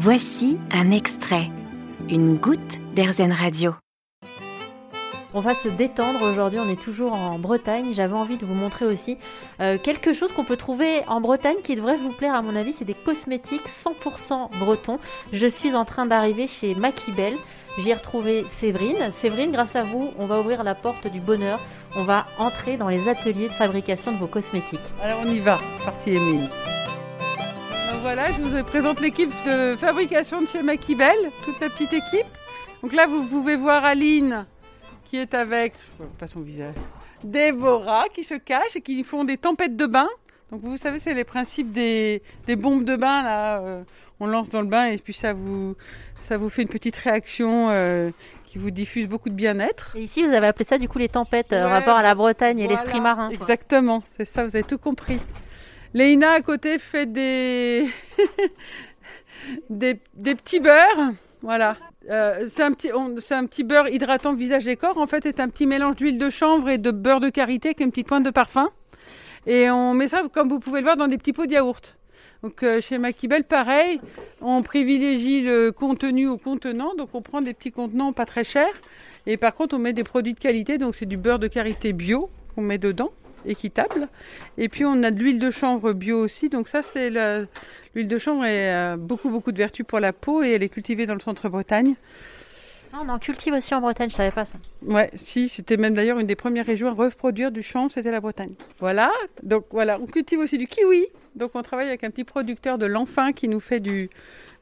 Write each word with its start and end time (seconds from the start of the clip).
Voici 0.00 0.60
un 0.70 0.92
extrait, 0.92 1.50
une 2.08 2.36
goutte 2.36 2.78
d'Airzen 2.94 3.32
Radio. 3.32 3.74
On 5.34 5.40
va 5.40 5.54
se 5.54 5.68
détendre 5.68 6.22
aujourd'hui, 6.22 6.60
on 6.60 6.70
est 6.70 6.80
toujours 6.80 7.14
en 7.14 7.40
Bretagne. 7.40 7.94
J'avais 7.94 8.14
envie 8.14 8.36
de 8.36 8.46
vous 8.46 8.54
montrer 8.54 8.86
aussi 8.86 9.18
euh, 9.60 9.76
quelque 9.76 10.12
chose 10.12 10.30
qu'on 10.30 10.44
peut 10.44 10.56
trouver 10.56 11.02
en 11.08 11.20
Bretagne 11.20 11.56
qui 11.64 11.74
devrait 11.74 11.96
vous 11.96 12.12
plaire 12.12 12.36
à 12.36 12.42
mon 12.42 12.54
avis, 12.54 12.72
c'est 12.72 12.84
des 12.84 12.94
cosmétiques 12.94 13.66
100% 13.66 14.56
bretons. 14.60 15.00
Je 15.32 15.48
suis 15.48 15.74
en 15.74 15.84
train 15.84 16.06
d'arriver 16.06 16.46
chez 16.46 16.76
Maquibel. 16.76 17.34
J'y 17.80 17.90
ai 17.90 17.94
retrouvé 17.94 18.44
Séverine. 18.48 19.10
Séverine, 19.10 19.50
grâce 19.50 19.74
à 19.74 19.82
vous, 19.82 20.12
on 20.20 20.26
va 20.26 20.38
ouvrir 20.38 20.62
la 20.62 20.76
porte 20.76 21.10
du 21.10 21.18
bonheur. 21.18 21.58
On 21.96 22.04
va 22.04 22.24
entrer 22.38 22.76
dans 22.76 22.88
les 22.88 23.08
ateliers 23.08 23.48
de 23.48 23.52
fabrication 23.52 24.12
de 24.12 24.16
vos 24.18 24.28
cosmétiques. 24.28 24.78
Alors 25.02 25.18
on 25.26 25.28
y 25.28 25.40
va, 25.40 25.58
partie 25.84 26.10
Émile. 26.10 26.48
Voilà, 28.02 28.28
je 28.32 28.40
vous 28.40 28.64
présente 28.64 29.00
l'équipe 29.00 29.30
de 29.46 29.74
fabrication 29.76 30.40
de 30.40 30.46
chez 30.46 30.62
Maquibel, 30.62 31.14
toute 31.44 31.60
la 31.60 31.68
petite 31.68 31.92
équipe. 31.92 32.26
Donc 32.82 32.92
là, 32.92 33.06
vous 33.06 33.24
pouvez 33.24 33.56
voir 33.56 33.84
Aline 33.84 34.46
qui 35.04 35.16
est 35.16 35.34
avec, 35.34 35.74
je 35.98 36.02
vois 36.04 36.12
pas 36.18 36.26
son 36.26 36.40
visage, 36.40 36.74
Déborah 37.24 38.04
qui 38.14 38.22
se 38.24 38.34
cache 38.34 38.76
et 38.76 38.80
qui 38.80 39.02
font 39.04 39.24
des 39.24 39.36
tempêtes 39.38 39.76
de 39.76 39.86
bain. 39.86 40.08
Donc 40.50 40.60
vous 40.62 40.76
savez, 40.76 40.98
c'est 40.98 41.14
les 41.14 41.24
principes 41.24 41.72
des, 41.72 42.22
des 42.46 42.56
bombes 42.56 42.84
de 42.84 42.96
bain 42.96 43.22
là. 43.22 43.58
euh, 43.60 43.82
on 44.20 44.26
lance 44.26 44.48
dans 44.48 44.60
le 44.62 44.66
bain 44.66 44.86
et 44.86 44.98
puis 44.98 45.12
ça 45.14 45.32
vous, 45.32 45.76
ça 46.18 46.36
vous 46.36 46.48
fait 46.50 46.62
une 46.62 46.68
petite 46.68 46.96
réaction 46.96 47.68
euh, 47.70 48.10
qui 48.46 48.58
vous 48.58 48.70
diffuse 48.70 49.08
beaucoup 49.08 49.28
de 49.28 49.34
bien-être. 49.34 49.94
Et 49.96 50.02
ici, 50.02 50.22
vous 50.24 50.32
avez 50.32 50.46
appelé 50.48 50.64
ça 50.64 50.78
du 50.78 50.88
coup 50.88 50.98
les 50.98 51.08
tempêtes, 51.08 51.52
euh, 51.52 51.66
en 51.66 51.70
rapport 51.70 51.96
à 51.96 52.02
la 52.02 52.14
Bretagne 52.14 52.58
et 52.60 52.66
Voilà, 52.66 52.80
l'esprit 52.82 53.00
marin. 53.00 53.28
quoi. 53.28 53.34
Exactement, 53.36 54.02
c'est 54.16 54.24
ça, 54.24 54.44
vous 54.44 54.54
avez 54.56 54.64
tout 54.64 54.78
compris. 54.78 55.18
Léina 55.98 56.30
à 56.30 56.40
côté 56.42 56.78
fait 56.78 57.06
des, 57.12 57.88
des, 59.68 59.94
petits 60.36 60.60
beurres. 60.60 61.12
Voilà. 61.42 61.76
Euh, 62.08 62.46
c'est 62.48 62.62
un, 62.62 62.70
petit, 62.70 62.90
un 62.92 63.46
petit 63.46 63.64
beurre 63.64 63.88
hydratant 63.88 64.32
visage 64.32 64.68
et 64.68 64.76
corps. 64.76 64.96
En 64.96 65.08
fait, 65.08 65.24
c'est 65.24 65.40
un 65.40 65.48
petit 65.48 65.66
mélange 65.66 65.96
d'huile 65.96 66.16
de 66.16 66.30
chanvre 66.30 66.68
et 66.68 66.78
de 66.78 66.92
beurre 66.92 67.18
de 67.18 67.30
karité 67.30 67.70
avec 67.70 67.80
une 67.80 67.90
petite 67.90 68.06
pointe 68.06 68.22
de 68.22 68.30
parfum. 68.30 68.70
Et 69.48 69.70
on 69.70 69.92
met 69.92 70.06
ça, 70.06 70.22
comme 70.32 70.48
vous 70.48 70.60
pouvez 70.60 70.78
le 70.82 70.84
voir, 70.84 70.96
dans 70.96 71.08
des 71.08 71.18
petits 71.18 71.32
pots 71.32 71.46
de 71.46 71.52
yaourt. 71.54 71.96
Donc 72.44 72.62
euh, 72.62 72.80
chez 72.80 72.98
Maquibel, 72.98 73.42
pareil, 73.42 74.00
on 74.40 74.62
privilégie 74.62 75.42
le 75.42 75.72
contenu 75.72 76.28
au 76.28 76.38
contenant. 76.38 76.94
Donc 76.94 77.08
on 77.12 77.22
prend 77.22 77.40
des 77.40 77.54
petits 77.54 77.72
contenants 77.72 78.12
pas 78.12 78.24
très 78.24 78.44
chers. 78.44 78.80
Et 79.26 79.36
par 79.36 79.52
contre, 79.52 79.74
on 79.74 79.80
met 79.80 79.94
des 79.94 80.04
produits 80.04 80.34
de 80.34 80.38
qualité. 80.38 80.78
Donc 80.78 80.94
c'est 80.94 81.06
du 81.06 81.16
beurre 81.16 81.40
de 81.40 81.48
karité 81.48 81.92
bio 81.92 82.30
qu'on 82.54 82.62
met 82.62 82.78
dedans, 82.78 83.10
équitable. 83.46 84.08
Et 84.56 84.68
puis 84.68 84.84
on 84.84 85.02
a 85.02 85.10
de 85.10 85.18
l'huile 85.18 85.38
de 85.38 85.50
chanvre 85.50 85.92
bio 85.92 86.18
aussi. 86.18 86.48
Donc 86.48 86.68
ça, 86.68 86.82
c'est 86.82 87.10
l'huile 87.10 88.08
de 88.08 88.18
chanvre 88.18 88.44
est 88.44 88.72
euh, 88.72 88.96
beaucoup 88.96 89.30
beaucoup 89.30 89.52
de 89.52 89.58
vertus 89.58 89.86
pour 89.86 90.00
la 90.00 90.12
peau 90.12 90.42
et 90.42 90.52
elle 90.52 90.62
est 90.62 90.68
cultivée 90.68 91.06
dans 91.06 91.14
le 91.14 91.20
centre 91.20 91.48
Bretagne. 91.48 91.94
Ah, 92.92 93.00
on 93.04 93.08
en 93.10 93.18
cultive 93.18 93.52
aussi 93.52 93.74
en 93.74 93.80
Bretagne, 93.82 94.08
je 94.08 94.14
savais 94.14 94.30
pas 94.30 94.46
ça. 94.46 94.54
Ouais, 94.82 95.10
si, 95.14 95.50
c'était 95.50 95.76
même 95.76 95.94
d'ailleurs 95.94 96.18
une 96.18 96.26
des 96.26 96.36
premières 96.36 96.64
régions 96.64 96.88
à 96.88 96.92
reproduire 96.92 97.52
du 97.52 97.62
chanvre, 97.62 97.90
c'était 97.92 98.10
la 98.10 98.20
Bretagne. 98.20 98.54
Voilà, 98.80 99.10
donc 99.42 99.66
voilà, 99.70 99.98
on 100.00 100.06
cultive 100.06 100.38
aussi 100.38 100.56
du 100.56 100.66
kiwi. 100.66 101.06
Donc 101.36 101.50
on 101.54 101.62
travaille 101.62 101.88
avec 101.88 102.02
un 102.02 102.10
petit 102.10 102.24
producteur 102.24 102.78
de 102.78 102.86
l'enfin 102.86 103.32
qui 103.32 103.48
nous 103.48 103.60
fait 103.60 103.80
du, 103.80 104.08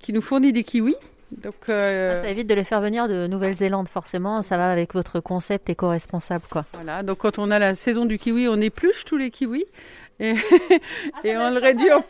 qui 0.00 0.12
nous 0.12 0.20
fournit 0.20 0.52
des 0.52 0.64
kiwis. 0.64 0.96
Donc 1.32 1.54
euh, 1.68 2.14
Ah, 2.16 2.22
Ça 2.22 2.28
évite 2.30 2.46
de 2.46 2.54
les 2.54 2.64
faire 2.64 2.80
venir 2.80 3.08
de 3.08 3.26
Nouvelle-Zélande, 3.26 3.88
forcément. 3.88 4.42
Ça 4.42 4.56
va 4.56 4.70
avec 4.70 4.94
votre 4.94 5.20
concept 5.20 5.68
éco-responsable, 5.70 6.44
quoi. 6.50 6.64
voilà, 6.72 7.02
donc 7.02 7.18
quand 7.18 7.38
on 7.38 7.50
a 7.50 7.58
la 7.58 7.74
saison 7.74 8.04
du 8.06 8.18
kiwi, 8.18 8.48
on 8.48 8.60
épluche 8.60 9.04
tous 9.04 9.16
les 9.16 9.30
kiwis 9.30 9.66
et, 10.20 10.34
et 11.24 11.36
on 11.36 11.50
le 11.50 11.58
réduit 11.58 11.92
en 11.92 12.02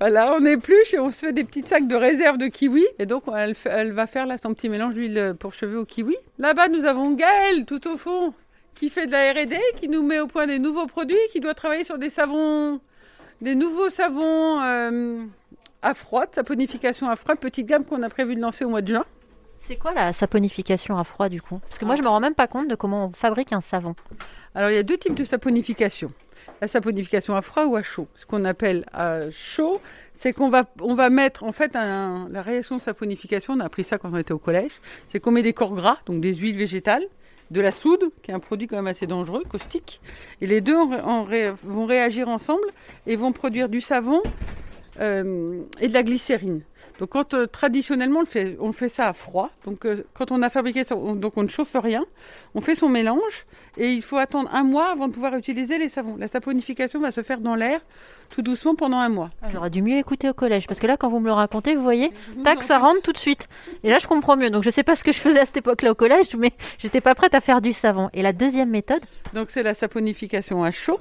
Voilà, 0.00 0.34
on 0.34 0.46
épluche 0.46 0.94
et 0.94 0.98
on 0.98 1.10
se 1.12 1.26
fait 1.26 1.32
des 1.34 1.44
petits 1.44 1.66
sacs 1.66 1.86
de 1.86 1.94
réserve 1.94 2.38
de 2.38 2.46
kiwi. 2.46 2.86
Et 2.98 3.04
donc, 3.04 3.24
elle, 3.36 3.54
elle 3.66 3.92
va 3.92 4.06
faire 4.06 4.24
là 4.26 4.36
son 4.42 4.54
petit 4.54 4.70
mélange 4.70 4.94
d'huile 4.94 5.34
pour 5.38 5.52
cheveux 5.52 5.78
au 5.78 5.84
kiwi. 5.84 6.16
Là-bas, 6.38 6.68
nous 6.68 6.86
avons 6.86 7.10
Gaëlle, 7.12 7.66
tout 7.66 7.86
au 7.86 7.98
fond, 7.98 8.32
qui 8.74 8.88
fait 8.88 9.06
de 9.06 9.12
la 9.12 9.32
R&D, 9.32 9.58
qui 9.76 9.88
nous 9.88 10.02
met 10.02 10.18
au 10.18 10.26
point 10.26 10.46
des 10.46 10.58
nouveaux 10.58 10.86
produits, 10.86 11.18
qui 11.32 11.40
doit 11.40 11.52
travailler 11.52 11.84
sur 11.84 11.98
des 11.98 12.08
savons, 12.08 12.80
des 13.40 13.54
nouveaux 13.54 13.88
savons 13.88 14.60
euh, 14.62 15.24
à 15.82 15.94
froid, 15.94 16.24
saponification 16.30 17.08
à 17.08 17.16
froid, 17.16 17.34
petite 17.36 17.66
gamme 17.66 17.84
qu'on 17.84 18.02
a 18.02 18.08
prévu 18.08 18.34
de 18.36 18.40
lancer 18.40 18.64
au 18.64 18.68
mois 18.68 18.82
de 18.82 18.88
juin. 18.88 19.04
C'est 19.60 19.76
quoi 19.76 19.92
la 19.92 20.12
saponification 20.12 20.96
à 20.96 21.04
froid, 21.04 21.28
du 21.28 21.42
coup? 21.42 21.58
Parce 21.68 21.78
que 21.78 21.84
moi, 21.84 21.94
je 21.94 22.02
me 22.02 22.08
rends 22.08 22.20
même 22.20 22.34
pas 22.34 22.46
compte 22.46 22.68
de 22.68 22.74
comment 22.74 23.06
on 23.06 23.12
fabrique 23.12 23.52
un 23.52 23.60
savon. 23.60 23.94
Alors, 24.54 24.70
il 24.70 24.74
y 24.74 24.78
a 24.78 24.82
deux 24.82 24.96
types 24.96 25.14
de 25.14 25.24
saponification. 25.24 26.12
La 26.62 26.68
saponification 26.68 27.36
à 27.36 27.42
froid 27.42 27.64
ou 27.66 27.76
à 27.76 27.82
chaud. 27.82 28.08
Ce 28.16 28.24
qu'on 28.26 28.44
appelle 28.46 28.84
à 28.92 29.30
chaud, 29.30 29.80
c'est 30.14 30.32
qu'on 30.32 30.48
va, 30.50 30.64
on 30.80 30.94
va 30.94 31.08
mettre, 31.10 31.44
en 31.44 31.52
fait, 31.52 31.76
un- 31.76 32.28
la 32.30 32.42
réaction 32.42 32.78
de 32.78 32.82
saponification, 32.82 33.54
on 33.54 33.60
a 33.60 33.64
appris 33.64 33.84
ça 33.84 33.98
quand 33.98 34.10
on 34.12 34.16
était 34.16 34.32
au 34.32 34.38
collège, 34.38 34.72
c'est 35.08 35.20
qu'on 35.20 35.30
met 35.30 35.42
des 35.42 35.52
corps 35.52 35.74
gras, 35.74 35.98
donc 36.06 36.20
des 36.20 36.34
huiles 36.34 36.56
végétales, 36.58 37.04
de 37.50 37.60
la 37.60 37.72
soude, 37.72 38.10
qui 38.22 38.30
est 38.30 38.34
un 38.34 38.40
produit 38.40 38.66
quand 38.66 38.76
même 38.76 38.86
assez 38.86 39.06
dangereux, 39.06 39.42
caustique, 39.48 40.00
et 40.40 40.46
les 40.46 40.60
deux 40.60 40.76
vont 40.76 41.86
réagir 41.86 42.28
ensemble 42.28 42.66
et 43.06 43.16
vont 43.16 43.32
produire 43.32 43.68
du 43.68 43.80
savon 43.80 44.22
euh, 45.00 45.62
et 45.80 45.88
de 45.88 45.94
la 45.94 46.02
glycérine. 46.02 46.62
Donc 46.98 47.10
quand 47.10 47.34
euh, 47.34 47.46
traditionnellement 47.46 48.20
on 48.20 48.26
fait, 48.26 48.56
on 48.60 48.72
fait 48.72 48.88
ça 48.88 49.08
à 49.08 49.12
froid, 49.12 49.50
donc 49.64 49.84
euh, 49.86 50.04
quand 50.14 50.30
on 50.32 50.42
a 50.42 50.50
fabriqué 50.50 50.84
ça, 50.84 50.96
on- 50.96 51.14
donc 51.14 51.32
on 51.36 51.42
ne 51.42 51.48
chauffe 51.48 51.74
rien, 51.74 52.04
on 52.54 52.60
fait 52.60 52.74
son 52.74 52.88
mélange 52.88 53.46
et 53.78 53.88
il 53.92 54.02
faut 54.02 54.16
attendre 54.18 54.50
un 54.52 54.62
mois 54.64 54.90
avant 54.90 55.08
de 55.08 55.14
pouvoir 55.14 55.34
utiliser 55.36 55.78
les 55.78 55.88
savons. 55.88 56.16
La 56.18 56.28
saponification 56.28 57.00
va 57.00 57.10
se 57.12 57.22
faire 57.22 57.38
dans 57.40 57.54
l'air 57.54 57.80
tout 58.34 58.42
doucement 58.42 58.74
pendant 58.74 58.98
un 58.98 59.08
mois. 59.08 59.30
Ah, 59.42 59.48
J'aurais 59.52 59.70
dû 59.70 59.82
mieux 59.82 59.96
écouter 59.96 60.28
au 60.28 60.34
collège. 60.34 60.66
Parce 60.68 60.78
que 60.78 60.86
là, 60.86 60.96
quand 60.96 61.08
vous 61.08 61.18
me 61.18 61.26
le 61.26 61.32
racontez, 61.32 61.74
vous 61.74 61.82
voyez, 61.82 62.12
tac, 62.44 62.62
ça 62.62 62.78
rentre 62.78 63.02
tout 63.02 63.10
de 63.12 63.18
suite. 63.18 63.48
Et 63.82 63.90
là, 63.90 63.98
je 63.98 64.06
comprends 64.06 64.36
mieux. 64.36 64.50
Donc, 64.50 64.62
je 64.62 64.70
sais 64.70 64.84
pas 64.84 64.94
ce 64.94 65.02
que 65.02 65.12
je 65.12 65.18
faisais 65.18 65.40
à 65.40 65.46
cette 65.46 65.56
époque-là 65.56 65.90
au 65.90 65.94
collège, 65.96 66.36
mais 66.36 66.52
j'étais 66.78 67.00
pas 67.00 67.16
prête 67.16 67.34
à 67.34 67.40
faire 67.40 67.60
du 67.60 67.72
savon. 67.72 68.08
Et 68.12 68.22
la 68.22 68.32
deuxième 68.32 68.70
méthode? 68.70 69.00
Donc 69.34 69.48
c'est 69.52 69.64
la 69.64 69.74
saponification 69.74 70.62
à 70.62 70.70
chaud. 70.70 70.98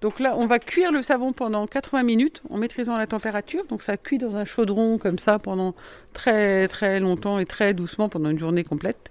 Donc 0.00 0.20
là, 0.20 0.34
on 0.36 0.46
va 0.46 0.58
cuire 0.58 0.92
le 0.92 1.02
savon 1.02 1.32
pendant 1.32 1.66
80 1.66 2.02
minutes 2.02 2.42
en 2.50 2.58
maîtrisant 2.58 2.96
la 2.96 3.06
température. 3.06 3.64
Donc 3.66 3.82
ça 3.82 3.96
cuit 3.96 4.18
dans 4.18 4.36
un 4.36 4.44
chaudron 4.44 4.98
comme 4.98 5.18
ça 5.18 5.38
pendant 5.38 5.74
très 6.12 6.68
très 6.68 7.00
longtemps 7.00 7.38
et 7.38 7.46
très 7.46 7.74
doucement 7.74 8.08
pendant 8.08 8.30
une 8.30 8.38
journée 8.38 8.64
complète. 8.64 9.10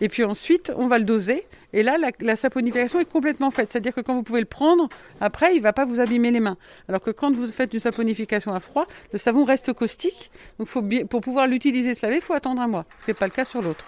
Et 0.00 0.08
puis 0.08 0.24
ensuite, 0.24 0.72
on 0.76 0.88
va 0.88 0.98
le 0.98 1.04
doser. 1.04 1.46
Et 1.74 1.82
là, 1.82 1.96
la, 2.20 2.36
saponification 2.36 3.00
est 3.00 3.10
complètement 3.10 3.50
faite. 3.50 3.70
C'est-à-dire 3.72 3.94
que 3.94 4.02
quand 4.02 4.14
vous 4.14 4.22
pouvez 4.22 4.40
le 4.40 4.46
prendre, 4.46 4.88
après, 5.20 5.56
il 5.56 5.62
va 5.62 5.72
pas 5.72 5.84
vous 5.84 6.00
abîmer 6.00 6.30
les 6.30 6.40
mains. 6.40 6.58
Alors 6.88 7.00
que 7.00 7.10
quand 7.10 7.32
vous 7.32 7.46
faites 7.46 7.72
une 7.72 7.80
saponification 7.80 8.52
à 8.52 8.60
froid, 8.60 8.86
le 9.12 9.18
savon 9.18 9.44
reste 9.44 9.72
caustique. 9.72 10.30
Donc 10.58 10.68
faut 10.68 10.82
pour 11.08 11.20
pouvoir 11.22 11.46
l'utiliser 11.46 11.94
se 11.94 12.04
laver, 12.04 12.16
il 12.16 12.22
faut 12.22 12.34
attendre 12.34 12.60
un 12.60 12.68
mois. 12.68 12.84
Ce 12.98 13.10
n'est 13.10 13.14
pas 13.14 13.26
le 13.26 13.32
cas 13.32 13.44
sur 13.44 13.62
l'autre. 13.62 13.86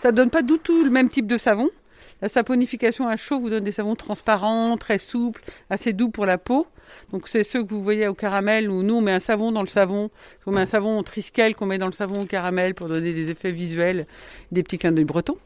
Ça 0.00 0.10
donne 0.10 0.30
pas 0.30 0.42
du 0.42 0.58
tout 0.58 0.82
le 0.82 0.90
même 0.90 1.08
type 1.08 1.28
de 1.28 1.38
savon. 1.38 1.70
La 2.22 2.28
saponification 2.28 3.08
à 3.08 3.16
chaud 3.16 3.40
vous 3.40 3.50
donne 3.50 3.64
des 3.64 3.72
savons 3.72 3.96
transparents, 3.96 4.76
très 4.76 4.98
souples, 4.98 5.42
assez 5.70 5.92
doux 5.92 6.08
pour 6.08 6.24
la 6.24 6.38
peau. 6.38 6.68
Donc 7.10 7.26
c'est 7.26 7.42
ceux 7.42 7.64
que 7.64 7.70
vous 7.70 7.82
voyez 7.82 8.06
au 8.06 8.14
caramel 8.14 8.70
où 8.70 8.84
nous 8.84 8.94
on 8.94 9.00
met 9.00 9.10
un 9.10 9.18
savon 9.18 9.50
dans 9.50 9.62
le 9.62 9.66
savon, 9.66 10.08
on 10.46 10.52
met 10.52 10.60
un 10.60 10.66
savon 10.66 11.00
au 11.00 11.02
triskel 11.02 11.56
qu'on 11.56 11.66
met 11.66 11.78
dans 11.78 11.86
le 11.86 11.92
savon 11.92 12.22
au 12.22 12.24
caramel 12.24 12.74
pour 12.74 12.86
donner 12.86 13.12
des 13.12 13.32
effets 13.32 13.50
visuels, 13.50 14.06
des 14.52 14.62
petits 14.62 14.78
clins 14.78 14.92
d'œil 14.92 15.04
bretons. 15.04 15.36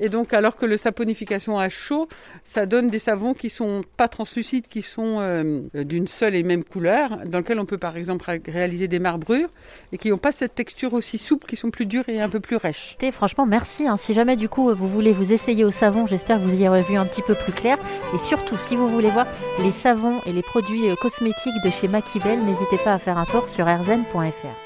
Et 0.00 0.08
donc 0.08 0.32
alors 0.32 0.56
que 0.56 0.66
le 0.66 0.76
saponification 0.76 1.58
à 1.58 1.68
chaud, 1.68 2.08
ça 2.44 2.66
donne 2.66 2.90
des 2.90 2.98
savons 2.98 3.34
qui 3.34 3.50
sont 3.50 3.82
pas 3.96 4.08
translucides, 4.08 4.68
qui 4.68 4.82
sont 4.82 5.18
euh, 5.20 5.62
d'une 5.74 6.06
seule 6.06 6.34
et 6.34 6.42
même 6.42 6.64
couleur, 6.64 7.18
dans 7.26 7.38
lequel 7.38 7.58
on 7.58 7.64
peut 7.64 7.78
par 7.78 7.96
exemple 7.96 8.24
ré- 8.26 8.42
réaliser 8.46 8.88
des 8.88 8.98
marbrures 8.98 9.48
et 9.92 9.98
qui 9.98 10.10
n'ont 10.10 10.18
pas 10.18 10.32
cette 10.32 10.54
texture 10.54 10.92
aussi 10.94 11.18
souple, 11.18 11.46
qui 11.46 11.56
sont 11.56 11.70
plus 11.70 11.86
dures 11.86 12.08
et 12.08 12.20
un 12.20 12.28
peu 12.28 12.40
plus 12.40 12.56
rêches. 12.56 12.92
Écoutez, 12.92 13.12
franchement, 13.12 13.46
merci. 13.46 13.86
hein. 13.88 13.96
Si 13.96 14.14
jamais, 14.14 14.36
du 14.36 14.48
coup, 14.48 14.72
vous 14.74 14.88
voulez 14.88 15.12
vous 15.12 15.32
essayer 15.32 15.64
au 15.64 15.70
savon, 15.70 16.06
j'espère 16.06 16.38
que 16.38 16.44
vous 16.44 16.60
y 16.60 16.68
aurez 16.68 16.82
vu 16.82 16.96
un 16.96 17.06
petit 17.06 17.22
peu 17.22 17.34
plus 17.34 17.52
clair. 17.52 17.78
Et 18.14 18.18
surtout, 18.18 18.56
si 18.56 18.76
vous 18.76 18.88
voulez 18.88 19.10
voir 19.10 19.26
les 19.62 19.72
savons 19.72 20.20
et 20.26 20.32
les 20.32 20.42
produits 20.42 20.88
euh, 20.88 20.94
cosmétiques 21.00 21.54
de 21.64 21.70
chez 21.70 21.88
Maquibel, 21.88 22.38
n'hésitez 22.44 22.78
pas 22.84 22.94
à 22.94 22.98
faire 22.98 23.18
un 23.18 23.24
tour 23.24 23.48
sur 23.48 23.68
erzen.fr. 23.68 24.65